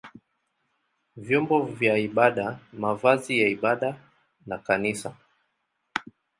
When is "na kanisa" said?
4.45-5.15